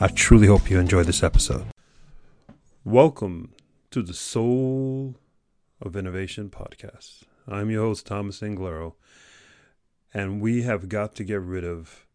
[0.00, 1.66] I truly hope you enjoy this episode.
[2.84, 3.52] Welcome
[3.90, 5.16] to the Soul
[5.82, 7.24] of Innovation podcast.
[7.48, 8.94] I'm your host, Thomas Anglero,
[10.14, 12.06] and we have got to get rid of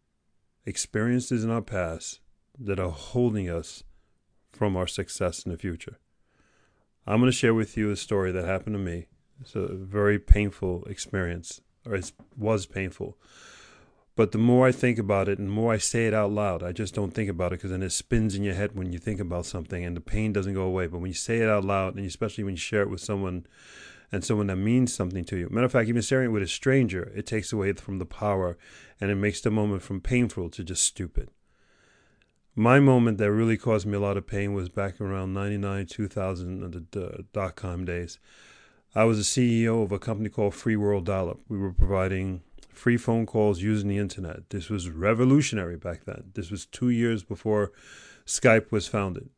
[0.64, 2.20] experiences in our past
[2.58, 3.84] that are holding us
[4.50, 5.98] from our success in the future.
[7.06, 9.08] I'm going to share with you a story that happened to me.
[9.42, 13.18] It's a very painful experience, or it was painful.
[14.16, 16.62] But the more I think about it and the more I say it out loud,
[16.62, 18.98] I just don't think about it because then it spins in your head when you
[18.98, 20.86] think about something and the pain doesn't go away.
[20.86, 23.46] But when you say it out loud, and especially when you share it with someone
[24.12, 26.48] and someone that means something to you, matter of fact, even sharing it with a
[26.48, 28.56] stranger, it takes away from the power
[29.00, 31.30] and it makes the moment from painful to just stupid.
[32.54, 36.62] My moment that really caused me a lot of pain was back around 99, 2000,
[36.62, 38.20] uh, the dot com days.
[38.94, 39.24] I was the
[39.64, 41.40] CEO of a company called Free World Dial-Up.
[41.48, 42.42] We were providing
[42.74, 44.50] free phone calls using the internet.
[44.50, 46.24] This was revolutionary back then.
[46.34, 47.72] This was two years before
[48.26, 49.30] Skype was founded.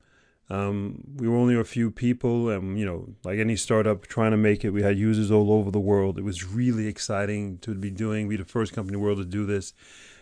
[0.49, 4.37] Um, we were only a few people, and you know, like any startup trying to
[4.37, 6.19] make it, we had users all over the world.
[6.19, 8.29] It was really exciting to be doing.
[8.29, 9.75] We the first company in the world to do this.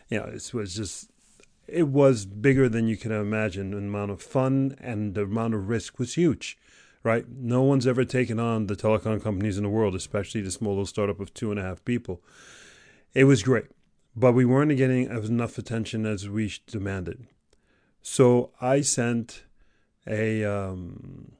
[0.09, 1.11] You know, it was just
[1.67, 3.71] it was bigger than you can imagine.
[3.71, 6.57] The amount of fun and the amount of risk was huge,
[7.03, 7.27] right?
[7.29, 10.87] No one's ever taken on the telecom companies in the world, especially the small little
[10.87, 12.23] startup of two and a half people.
[13.15, 13.67] It was great,
[14.17, 17.29] but we weren't getting enough attention as we demanded.
[18.03, 19.45] So I sent
[20.05, 21.33] a um,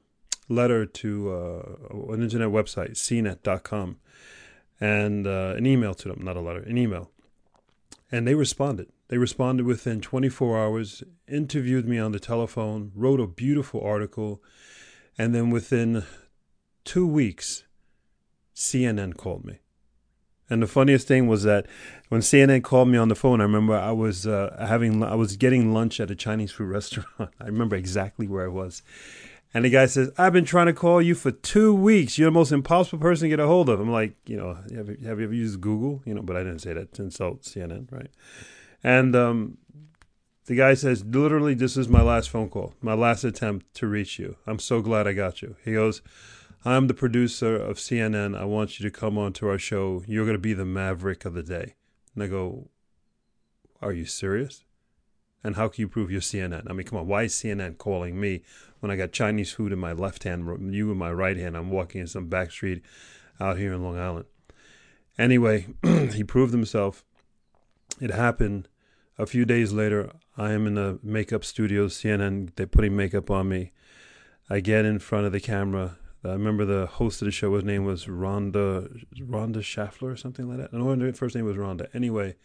[0.47, 3.97] letter to uh, an internet website, cnet.com,
[4.79, 7.11] and uh, an email to them, not a letter, an email.
[8.09, 8.87] And they responded.
[9.09, 14.41] They responded within 24 hours, interviewed me on the telephone, wrote a beautiful article,
[15.17, 16.03] and then within
[16.85, 17.65] two weeks,
[18.55, 19.59] CNN called me.
[20.49, 21.65] And the funniest thing was that
[22.09, 25.37] when CNN called me on the phone, I remember I was uh, having I was
[25.37, 27.09] getting lunch at a Chinese food restaurant.
[27.19, 28.83] I remember exactly where I was.
[29.53, 32.17] And the guy says, "I've been trying to call you for two weeks.
[32.17, 34.89] You're the most impossible person to get a hold of." I'm like, you know, have
[34.89, 36.01] you, have you ever used Google?
[36.05, 38.11] You know, but I didn't say that to insult CNN, right?
[38.83, 39.57] And um,
[40.45, 44.19] the guy says, literally, this is my last phone call, my last attempt to reach
[44.19, 44.35] you.
[44.45, 45.55] I'm so glad I got you.
[45.65, 46.03] He goes,
[46.67, 48.35] I'm the producer of CNN.
[48.35, 50.03] I want you to come on to our show.
[50.07, 51.75] You're going to be the maverick of the day.
[52.15, 52.69] And I go,
[53.83, 54.63] Are you serious?
[55.43, 56.63] And how can you prove you're CNN?
[56.67, 58.41] I mean, come on, why is CNN calling me
[58.79, 61.55] when I got Chinese food in my left hand, you in my right hand?
[61.55, 62.81] I'm walking in some back street
[63.39, 64.25] out here in Long Island.
[65.19, 65.67] Anyway,
[66.13, 67.05] he proved himself.
[68.01, 68.69] It happened
[69.19, 70.09] a few days later.
[70.35, 72.55] I am in the makeup studio, CNN.
[72.55, 73.71] They're putting makeup on me.
[74.49, 75.99] I get in front of the camera
[76.29, 77.53] I remember the host of the show.
[77.55, 80.69] His name was Rhonda Rhonda Schaffler or something like that.
[80.73, 81.87] I know her first name was Rhonda.
[81.93, 82.35] Anyway,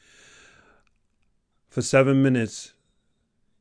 [1.68, 2.74] for seven minutes,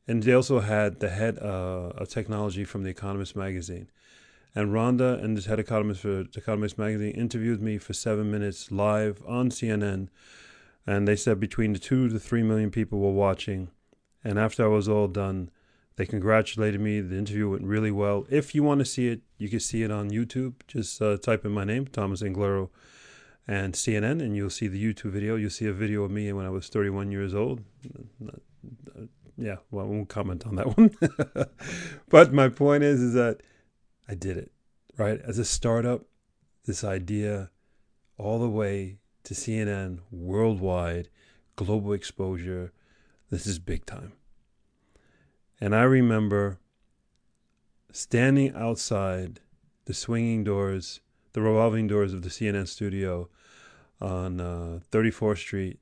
[0.08, 3.90] and they also had the head uh, of technology from The Economist magazine.
[4.56, 8.32] And Rhonda and the head of economist for The Economist magazine interviewed me for seven
[8.32, 10.10] minutes live on CNN.
[10.88, 13.70] And they said between the two to three million people were watching.
[14.24, 15.52] And after I was all done,
[16.00, 17.02] they congratulated me.
[17.02, 18.26] The interview went really well.
[18.30, 20.54] If you want to see it, you can see it on YouTube.
[20.66, 22.70] Just uh, type in my name, Thomas Anglero,
[23.46, 25.36] and CNN, and you'll see the YouTube video.
[25.36, 27.66] You'll see a video of me when I was 31 years old.
[29.38, 30.96] Yeah, well, I won't comment on that one.
[32.08, 33.42] but my point is, is that
[34.08, 34.54] I did it,
[34.96, 35.20] right?
[35.20, 36.06] As a startup,
[36.64, 37.52] this idea
[38.18, 41.10] all the way to CNN, worldwide,
[41.58, 42.72] global exposure.
[43.30, 44.14] This is big time.
[45.62, 46.60] And I remember
[47.92, 49.40] standing outside
[49.86, 51.02] the swinging doors,
[51.34, 53.30] the revolving doors of the CNN studio
[54.00, 55.80] on uh, 34th Street,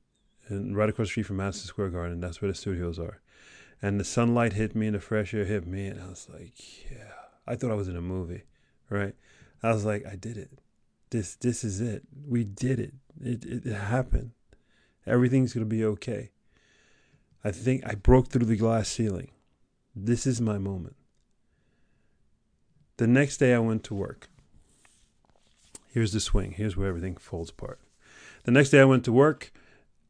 [0.47, 2.21] and right across the street from Madison Square Garden.
[2.21, 3.21] That's where the studios are.
[3.81, 6.89] And the sunlight hit me and the fresh air hit me, and I was like,
[6.89, 7.13] yeah.
[7.47, 8.43] I thought I was in a movie,
[8.89, 9.15] right?
[9.63, 10.59] I was like, I did it.
[11.09, 12.03] This this is it.
[12.27, 12.93] We did it.
[13.23, 14.31] It it, it happened.
[15.05, 16.31] Everything's gonna be okay.
[17.43, 19.31] I think I broke through the glass ceiling.
[19.99, 20.95] This is my moment.
[22.97, 24.29] The next day I went to work.
[25.89, 26.51] Here's the swing.
[26.51, 27.79] Here's where everything falls apart.
[28.43, 29.51] The next day I went to work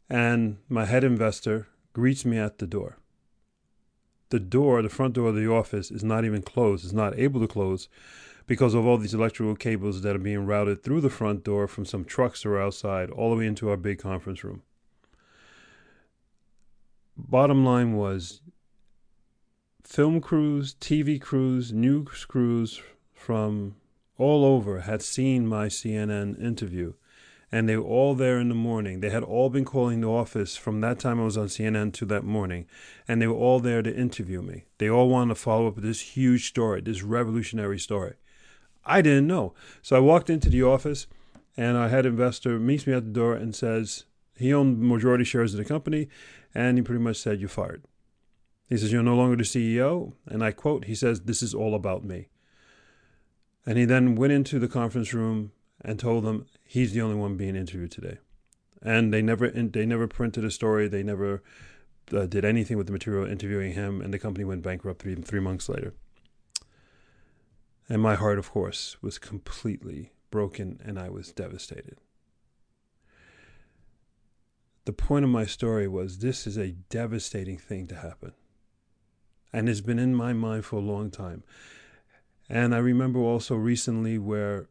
[0.10, 2.98] and my head investor greets me at the door.
[4.30, 6.84] the door, the front door of the office, is not even closed.
[6.84, 7.88] It's not able to close
[8.46, 11.86] because of all these electrical cables that are being routed through the front door from
[11.86, 14.64] some trucks that are outside all the way into our big conference room.
[17.16, 18.42] Bottom line was
[19.88, 22.82] film crews, TV crews, news crews
[23.14, 23.76] from
[24.18, 26.94] all over had seen my CNN interview
[27.52, 29.00] and they were all there in the morning.
[29.00, 32.06] They had all been calling the office from that time I was on CNN to
[32.08, 32.66] that morning,
[33.08, 34.66] and they were all there to interview me.
[34.80, 38.16] They all wanted to follow up with this huge story, this revolutionary story.
[38.86, 39.54] I didn't know.
[39.82, 41.08] So I walked into the office,
[41.56, 44.04] and our head investor meets me at the door and says
[44.36, 46.10] he owned majority shares of the company,
[46.54, 47.84] and he pretty much said, You're fired.
[48.68, 50.14] He says, You're no longer the CEO.
[50.26, 52.30] And I quote, He says, This is all about me.
[53.66, 57.36] And he then went into the conference room and told them he's the only one
[57.36, 58.18] being interviewed today.
[58.82, 60.88] And they never they never printed a story.
[60.88, 61.44] They never
[62.14, 65.40] uh, did anything with the material interviewing him, and the company went bankrupt three three
[65.40, 65.94] months later.
[67.90, 71.98] And my heart, of course, was completely broken, and I was devastated.
[74.86, 78.34] The point of my story was this is a devastating thing to happen.
[79.54, 81.44] And it's been in my mind for a long time.
[82.50, 84.68] And I remember also recently where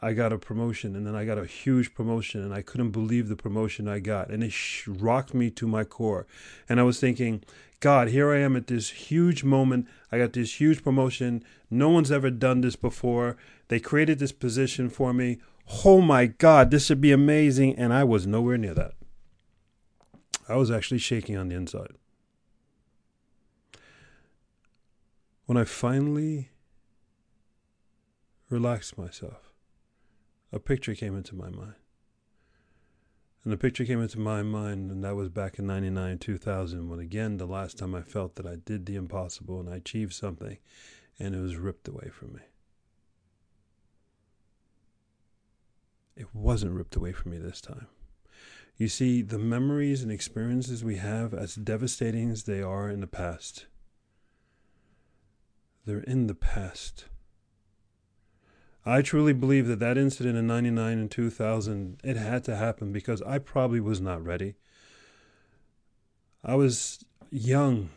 [0.00, 3.28] I got a promotion and then I got a huge promotion and I couldn't believe
[3.28, 4.54] the promotion I got and it
[4.86, 6.26] rocked me to my core.
[6.68, 7.42] And I was thinking,
[7.80, 9.88] God, here I am at this huge moment.
[10.12, 11.42] I got this huge promotion.
[11.70, 13.36] No one's ever done this before.
[13.68, 15.38] They created this position for me.
[15.84, 17.76] Oh my God, this should be amazing.
[17.76, 18.92] And I was nowhere near that.
[20.48, 21.92] I was actually shaking on the inside.
[25.48, 26.50] When I finally
[28.50, 29.50] relaxed myself,
[30.52, 31.76] a picture came into my mind.
[33.42, 37.00] And the picture came into my mind, and that was back in 99, 2000, when
[37.00, 40.58] again, the last time I felt that I did the impossible and I achieved something,
[41.18, 42.42] and it was ripped away from me.
[46.14, 47.86] It wasn't ripped away from me this time.
[48.76, 53.06] You see, the memories and experiences we have, as devastating as they are in the
[53.06, 53.64] past,
[55.86, 57.06] they're in the past.
[58.84, 63.20] I truly believe that that incident in 99 and 2000, it had to happen because
[63.22, 64.54] I probably was not ready.
[66.42, 67.90] I was young.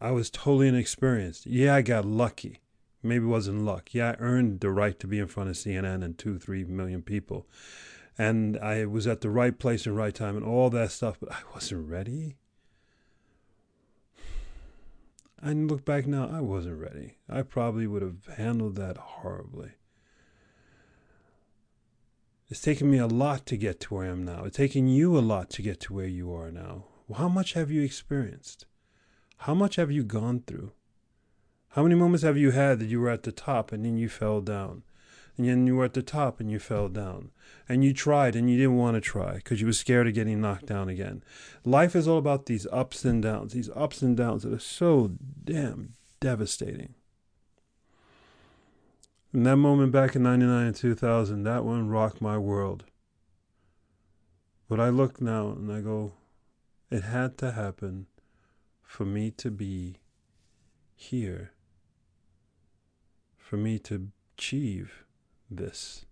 [0.00, 1.44] I was totally inexperienced.
[1.46, 2.60] Yeah, I got lucky.
[3.02, 3.92] Maybe it wasn't luck.
[3.92, 7.02] Yeah, I earned the right to be in front of CNN and two, three million
[7.02, 7.46] people.
[8.16, 11.30] And I was at the right place and right time and all that stuff, but
[11.30, 12.36] I wasn't ready.
[15.42, 17.18] I look back now, I wasn't ready.
[17.28, 19.70] I probably would have handled that horribly.
[22.48, 24.44] It's taken me a lot to get to where I am now.
[24.44, 26.86] It's taken you a lot to get to where you are now.
[27.14, 28.66] How much have you experienced?
[29.38, 30.72] How much have you gone through?
[31.70, 34.08] How many moments have you had that you were at the top and then you
[34.08, 34.82] fell down?
[35.38, 37.30] And then you were at the top and you fell down.
[37.68, 40.40] And you tried and you didn't want to try because you were scared of getting
[40.40, 41.22] knocked down again.
[41.64, 45.12] Life is all about these ups and downs, these ups and downs that are so
[45.44, 46.94] damn devastating.
[49.32, 52.84] And that moment back in 99 and 2000, that one rocked my world.
[54.68, 56.14] But I look now and I go,
[56.90, 58.06] it had to happen
[58.82, 59.98] for me to be
[60.96, 61.52] here,
[63.36, 65.04] for me to achieve
[65.50, 66.04] this.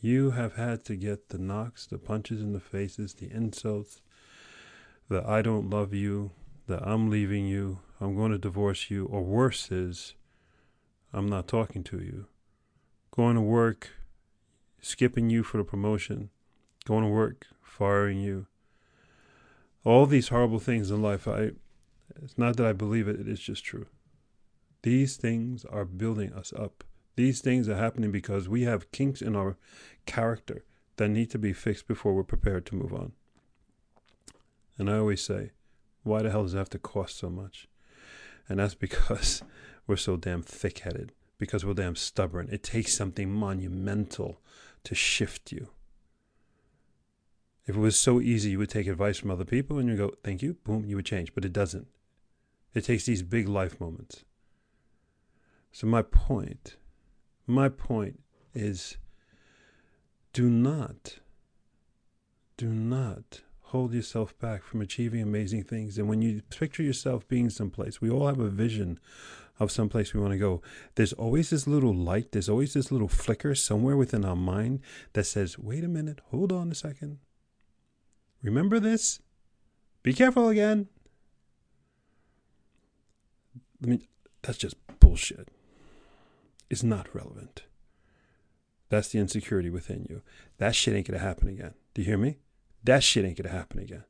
[0.00, 4.00] You have had to get the knocks, the punches in the faces, the insults,
[5.08, 6.30] the I don't love you,
[6.66, 10.14] the I'm leaving you, I'm going to divorce you, or worse is,
[11.12, 12.26] I'm not talking to you.
[13.10, 13.90] Going to work,
[14.80, 16.30] skipping you for the promotion,
[16.84, 18.46] going to work, firing you.
[19.84, 21.52] All these horrible things in life, I
[22.22, 23.86] it's not that I believe it, it is just true.
[24.82, 26.84] These things are building us up.
[27.18, 29.56] These things are happening because we have kinks in our
[30.06, 30.62] character
[30.98, 33.10] that need to be fixed before we're prepared to move on.
[34.78, 35.50] And I always say,
[36.04, 37.66] why the hell does it have to cost so much?
[38.48, 39.42] And that's because
[39.84, 42.50] we're so damn thick headed because we're damn stubborn.
[42.52, 44.40] It takes something monumental
[44.84, 45.70] to shift you.
[47.66, 50.12] If it was so easy, you would take advice from other people and you go,
[50.22, 51.34] thank you, boom, you would change.
[51.34, 51.88] But it doesn't.
[52.74, 54.22] It takes these big life moments.
[55.72, 56.76] So, my point,
[57.48, 58.20] my point
[58.54, 58.96] is
[60.32, 61.18] do not,
[62.56, 65.98] do not hold yourself back from achieving amazing things.
[65.98, 68.98] And when you picture yourself being someplace, we all have a vision
[69.58, 70.62] of someplace we want to go.
[70.94, 74.80] There's always this little light, there's always this little flicker somewhere within our mind
[75.14, 77.18] that says, wait a minute, hold on a second.
[78.42, 79.20] Remember this?
[80.02, 80.88] Be careful again.
[83.80, 84.08] let me,
[84.42, 85.48] that's just bullshit.
[86.70, 87.62] It's not relevant.
[88.88, 90.22] That's the insecurity within you.
[90.58, 91.74] That shit ain't gonna happen again.
[91.94, 92.38] Do you hear me?
[92.84, 94.04] That shit ain't gonna happen again.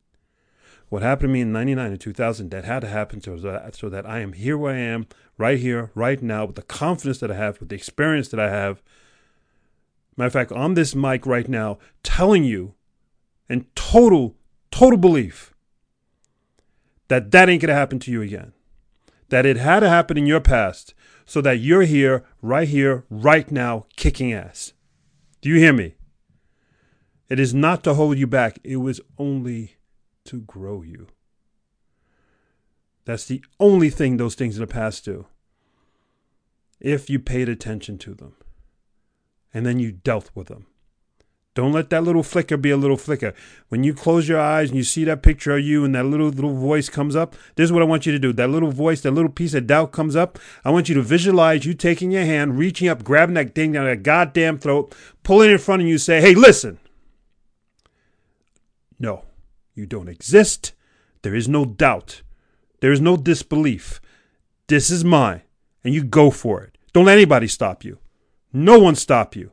[0.89, 3.89] What happened to me in 99 and 2000, that had to happen so that, so
[3.89, 7.31] that I am here where I am, right here, right now, with the confidence that
[7.31, 8.83] I have, with the experience that I have.
[10.17, 12.75] Matter of fact, on this mic right now, telling you
[13.51, 14.35] in total,
[14.71, 15.55] total belief
[17.09, 18.53] that that ain't to happen to you again.
[19.29, 20.95] That it had to happen in your past
[21.29, 24.73] so that you're here, right here, right now, kicking ass.
[25.43, 25.95] Do you hear me?
[27.29, 29.77] It is not to hold you back, it was only
[30.25, 31.09] to grow you.
[33.05, 35.27] That's the only thing those things in the past do.
[36.81, 38.35] If you paid attention to them
[39.53, 40.67] and then you dealt with them.
[41.59, 43.35] Don't let that little flicker be a little flicker.
[43.69, 46.29] When you close your eyes and you see that picture of you and that little
[46.29, 48.33] little voice comes up, this is what I want you to do.
[48.33, 50.39] That little voice, that little piece of doubt comes up.
[50.65, 53.87] I want you to visualize you taking your hand, reaching up, grabbing that thing down
[53.87, 56.79] that goddamn throat, pulling it in front of you, say, "Hey, listen."
[59.01, 59.25] No,
[59.75, 60.75] you don't exist.
[61.23, 62.23] There is no doubt.
[62.79, 64.01] There is no disbelief.
[64.69, 65.43] This is mine,
[65.83, 66.79] and you go for it.
[66.93, 67.99] Don't let anybody stop you.
[68.53, 69.51] No one stop you.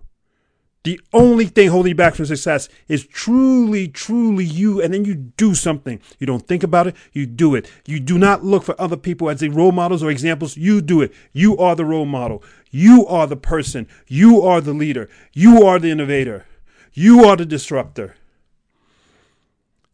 [0.86, 4.84] The only thing holding you back from success is truly, truly you.
[4.84, 6.00] And then you do something.
[6.20, 7.68] You don't think about it, you do it.
[7.88, 10.56] You do not look for other people as a role models or examples.
[10.58, 11.12] You do it.
[11.34, 12.44] You are the role model.
[12.70, 13.88] You are the person.
[14.08, 15.10] You are the leader.
[15.34, 16.46] You are the innovator.
[16.94, 18.16] You are the disruptor.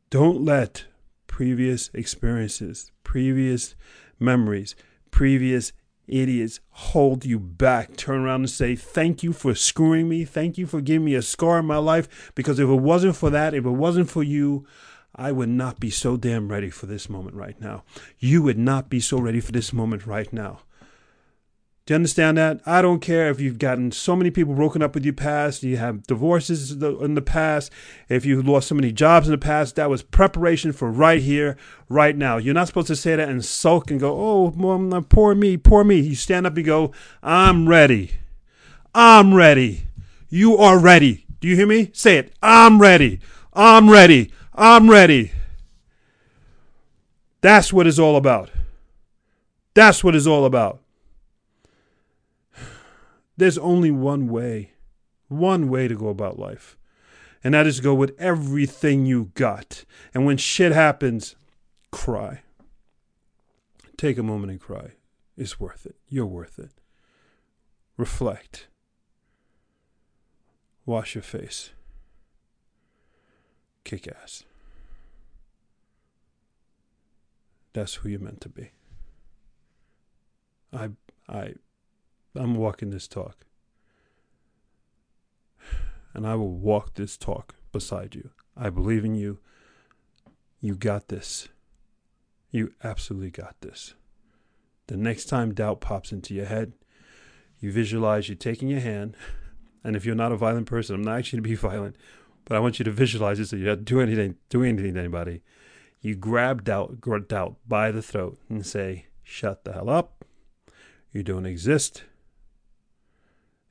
[0.09, 0.83] Don't let
[1.25, 3.75] previous experiences, previous
[4.19, 4.75] memories,
[5.09, 5.71] previous
[6.11, 7.95] idiots hold you back.
[7.95, 10.25] Turn around and say, Thank you for screwing me.
[10.25, 12.31] Thank you for giving me a scar in my life.
[12.35, 14.65] Because if it wasn't for that, if it wasn't for you,
[15.15, 17.83] I would not be so damn ready for this moment right now.
[18.19, 20.61] You would not be so ready for this moment right now.
[21.85, 22.61] Do you understand that?
[22.65, 25.77] I don't care if you've gotten so many people broken up with you past, you
[25.77, 27.71] have divorces in the past,
[28.07, 31.57] if you lost so many jobs in the past, that was preparation for right here,
[31.89, 32.37] right now.
[32.37, 35.83] You're not supposed to say that and sulk and go, oh, mom, poor me, poor
[35.83, 35.99] me.
[35.99, 36.91] You stand up and go,
[37.23, 38.11] I'm ready.
[38.93, 39.87] I'm ready.
[40.29, 41.25] You are ready.
[41.39, 41.89] Do you hear me?
[41.93, 42.33] Say it.
[42.43, 43.19] I'm ready.
[43.53, 44.31] I'm ready.
[44.53, 45.31] I'm ready.
[47.41, 48.51] That's what it's all about.
[49.73, 50.79] That's what it's all about.
[53.41, 54.73] There's only one way,
[55.27, 56.77] one way to go about life.
[57.43, 59.83] And that is go with everything you got.
[60.13, 61.35] And when shit happens,
[61.89, 62.41] cry.
[63.97, 64.91] Take a moment and cry.
[65.35, 65.95] It's worth it.
[66.07, 66.69] You're worth it.
[67.97, 68.67] Reflect.
[70.85, 71.71] Wash your face.
[73.83, 74.43] Kick ass.
[77.73, 78.69] That's who you're meant to be.
[80.71, 80.91] I
[81.27, 81.55] I
[82.35, 83.45] I'm walking this talk.
[86.13, 88.31] And I will walk this talk beside you.
[88.55, 89.39] I believe in you.
[90.59, 91.47] You got this.
[92.51, 93.93] You absolutely got this.
[94.87, 96.73] The next time doubt pops into your head,
[97.59, 99.15] you visualize you taking your hand.
[99.83, 101.95] And if you're not a violent person, I'm not actually to be violent,
[102.45, 104.99] but I want you to visualize it so you don't do anything, do anything to
[104.99, 105.41] anybody.
[106.01, 110.25] You grab doubt, doubt by the throat and say, "Shut the hell up!
[111.11, 112.03] You don't exist.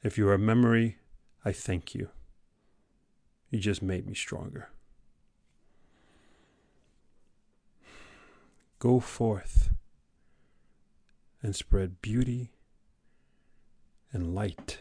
[0.02, 0.96] If you're a memory,
[1.44, 2.08] I thank you.
[3.50, 4.70] You just made me stronger.
[8.78, 9.74] Go forth
[11.42, 12.52] and spread beauty
[14.12, 14.80] and light.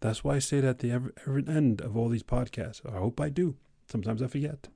[0.00, 2.84] That's why I say that at the every, every end of all these podcasts.
[2.86, 3.56] I hope I do.
[3.90, 4.68] Sometimes I forget.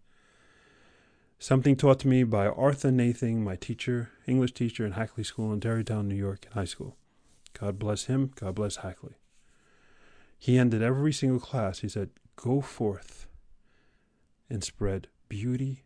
[1.39, 5.61] Something taught to me by Arthur Nathan, my teacher, English teacher in Hackley School in
[5.61, 6.97] Tarrytown, New York, in high school.
[7.59, 8.33] God bless him.
[8.35, 9.17] God bless Hackley.
[10.39, 11.81] He ended every single class.
[11.81, 13.27] He said, Go forth
[14.51, 15.85] and spread beauty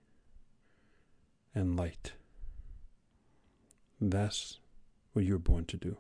[1.55, 2.13] and light.
[4.01, 4.59] That's
[5.13, 5.97] what you're born to do.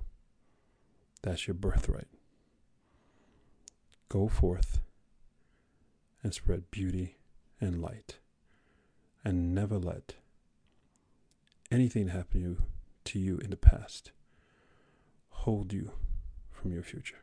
[1.22, 2.08] That's your birthright.
[4.08, 4.80] Go forth
[6.22, 7.16] and spread beauty
[7.60, 8.18] and light.
[9.24, 10.14] And never let
[11.70, 12.56] anything happen
[13.04, 14.12] to you, in the past
[15.30, 15.92] hold you
[16.50, 17.22] from your future.